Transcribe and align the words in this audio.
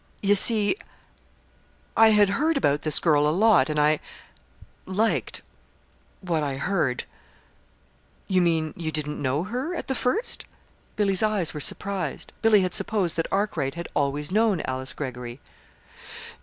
"You 0.23 0.33
see, 0.33 0.75
I 1.95 2.09
had 2.09 2.29
heard 2.29 2.57
about 2.57 2.81
this 2.81 2.97
girl 2.97 3.27
a 3.27 3.29
lot; 3.29 3.69
and 3.69 3.77
I 3.79 3.99
liked 4.87 5.43
what 6.21 6.41
I 6.41 6.55
heard." 6.55 7.03
"You 8.27 8.41
mean 8.41 8.73
you 8.75 8.91
didn't 8.91 9.21
know 9.21 9.43
her 9.43 9.75
at 9.75 9.87
the 9.87 9.93
first?" 9.93 10.45
Billy's 10.95 11.21
eyes 11.21 11.53
were 11.53 11.59
surprised. 11.59 12.33
Billy 12.41 12.61
had 12.61 12.73
supposed 12.73 13.15
that 13.15 13.31
Arkwright 13.31 13.75
had 13.75 13.89
always 13.93 14.31
known 14.31 14.61
Alice 14.61 14.93
Greggory. 14.93 15.39